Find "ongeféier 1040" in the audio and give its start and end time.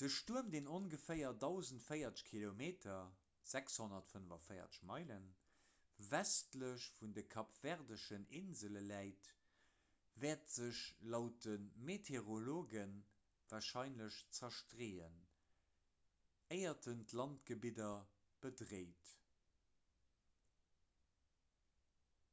0.76-2.20